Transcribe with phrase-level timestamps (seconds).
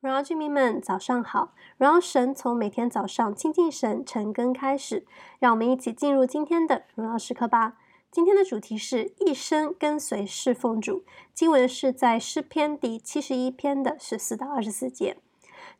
[0.00, 1.54] 荣耀居民们，早上好！
[1.78, 5.06] 荣耀神从每天早上亲近神、晨更开始，
[5.38, 7.78] 让我们一起进入今天的荣耀时刻吧。
[8.10, 15.16] 今天的主题是一生跟随侍奉主，经文是在诗篇第七十一篇的十四到二十四节。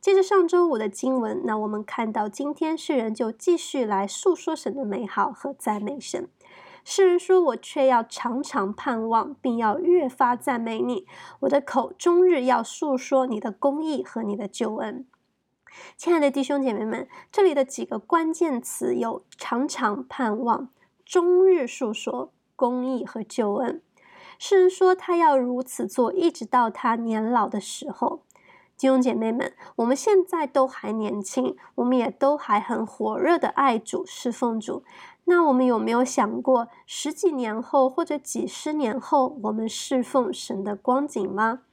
[0.01, 6.27] 接着上周五的经文，那我们看到今天诗人就继续来诉说神的美好和赞美神。
[6.89, 11.05] 诗人说：“我却要常常盼望，并要越发赞美你。
[11.41, 15.05] 我的口终日要述说你的公义和你的救恩。”
[15.97, 20.69] 亲爱的弟兄姐妹们，这里的几个关键词有“常常盼望”、
[21.05, 23.81] “终日述说”、“公义”和“救恩”。
[24.39, 28.21] 诗人说他要如此做，一直到他年老的时候。
[28.77, 34.83] 弟兄姐妹们，我们现在都还年轻，我们也都还很火热的爱主、侍奉主。
[35.29, 41.63] 那我们有没有想过，十几年后或者几十年后，我们侍奉神的光景吗？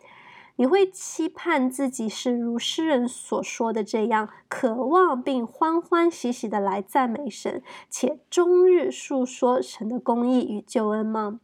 [0.56, 11.38] 你会期盼自己是如诗人所说的这样，渴望并欢欢喜喜的来赞美神，且终日述说神的公义与救恩吗？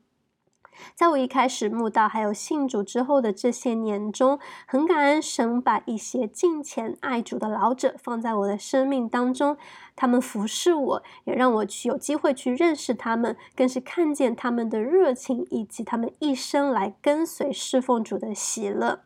[0.95, 9.57] 在我一开始慕道还有信主之后的这些年中，很感恩神把一些敬虔爱主的老者放在我的生命当中，
[9.95, 19.01] 他们服侍我，也让我去有机会去认识他们，更是看见他们的热情以及他们一生来跟随侍奉主的喜乐。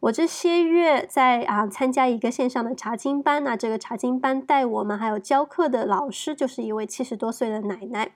[0.00, 8.10] 我这些月在啊参加一个线上的查经班，那这个查经班带我们还有教课的老师就是一位七十多岁的奶奶。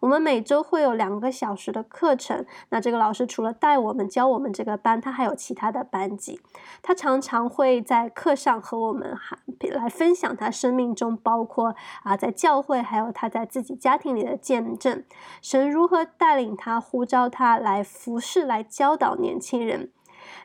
[0.00, 6.40] 我们每周会有两个小时的课程，那这个老师除了带我们教我们这个班，他还有其他的班级。
[6.82, 15.04] 他常常会在课上和我们还来分享他生命中包括啊在教会还有他在自己家庭里的见证，
[15.42, 19.90] 神如何带领他呼召他来服侍来教导年轻人。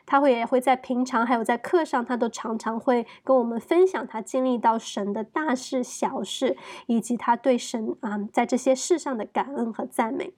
[0.04, 10.32] 他会也会在平常还有在课上，他都常常会跟我们分享他经历到神的大事小事，以及他对神啊在这些事上的感恩和赞美。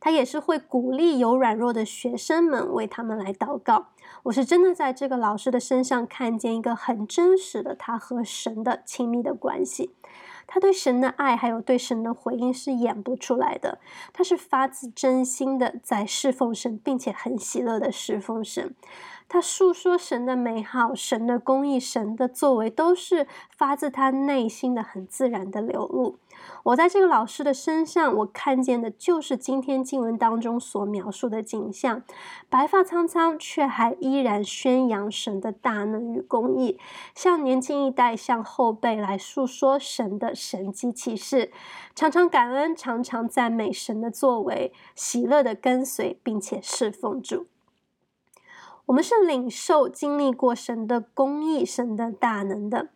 [0.00, 3.86] 他也是会鼓励有软弱的学生们为他们来祷告。
[4.24, 9.94] 我是真的在这个老师的身上看见一个很真实的他和神的亲密的关系。
[10.48, 13.78] 他对神的爱，还有对神的回应是演不出来的。
[14.12, 18.74] 他是发自真心的在侍奉神，并且很喜乐的侍奉神。
[19.28, 26.18] 他诉说神的美好、神的公义、神的作为，都是发自他内心的很自然的流露。
[26.62, 32.02] 我在这个老师的身上，我看见的就是今天经文当中所描述的景象：
[32.48, 36.78] 白发苍苍，却还依然宣扬神的大能与公义，
[37.14, 41.50] 向年轻一代、向后辈来诉说神的神迹奇事，
[41.94, 47.46] 常常感恩，常常赞美神的作为，喜乐的跟随，并且侍奉主。
[48.88, 52.88] 我们是领受经历过神的公义、神的大能的，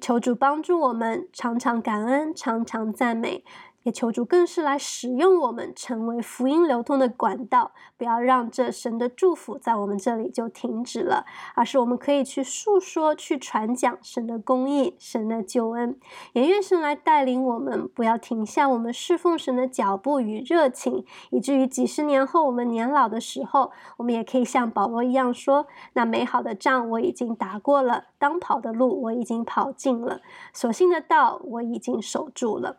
[0.00, 3.44] 求主帮助我们，常常感恩，常常赞美。
[3.84, 11.24] 也求主更是来使用我们，成为福音流通的管道，不要让这神的祝福在我们这里就停止了，
[11.54, 15.98] 而是我们可以去诉说、去传讲神的公义、神的救恩。
[16.32, 30.20] 也愿神来带领我们，不要停下我们侍奉神的脚步与热情，以至于几十年后我们年老的时候，我们也可以像保罗一样说：“那美好的仗我已经打过了，当跑的路我已经跑尽了，
[30.52, 32.78] 所幸的道我已经守住了。”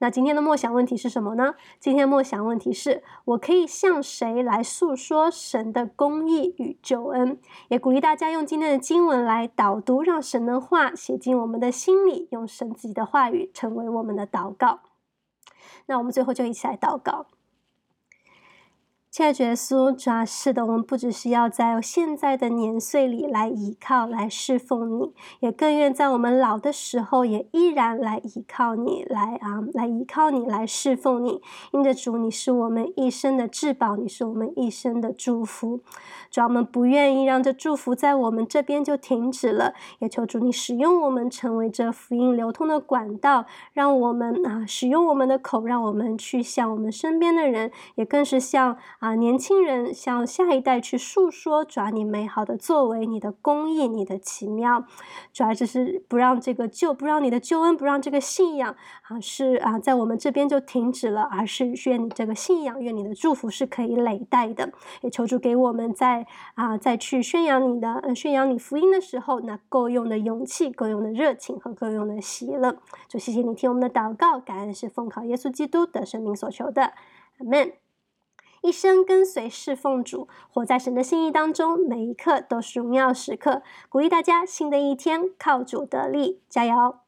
[0.00, 1.56] 那今天的默想问题是什么呢？
[1.80, 7.38] 今天的默想问题是：我可以向谁来诉说神的公义与救恩？
[7.68, 14.80] 也鼓励大家用今天的经文来导读，让神的话写进我们的心里，用神自己的话语成为我们的祷告。
[15.86, 17.26] 那我们最后就一起来祷告。
[19.18, 31.42] 亲爱的耶稣，主啊，是的，我们不只是要在现在的年岁里来依靠、来侍奉你，也更愿在我们老的时候也依然来依靠你，来啊，来依靠你，来侍奉你。
[31.72, 35.80] 因着主，你是我们一生的至宝，你是我们一生的祝福。
[36.30, 49.07] 主啊，我们不愿意让这祝福在我们这边就停止了，也求主你使用我们，成为这福音流通的管道，让我们啊使用我们的口，让我们去向我们身边的人，也更是向啊。
[49.08, 54.84] 啊，年轻人向下一代去诉说，主啊，你美好的作为，你的公益，你的奇妙，
[55.32, 64.70] 主要就是不让这个救，不让你的救恩，不让这个信仰啊，是啊，在我们这边就停止了，而是愿你这个信仰，愿你的祝福是可以累代的。
[65.00, 72.76] 也求主给我们在啊，再去宣扬你的，呃，宣扬你福音的时候，那够用的勇气，够用的热情和够用的喜乐。
[73.08, 76.92] 就谢谢你听我们的祷告，感恩是奉靠耶稣基督的生命所求的，
[77.38, 77.87] 阿门。
[78.62, 83.62] 一生跟随侍奉主，活在神的心意当中，每一刻都是荣耀时刻。
[83.88, 86.98] 鼓励大家，新的一天靠主得力，加油！